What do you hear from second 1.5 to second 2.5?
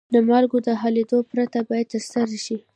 باید ترسره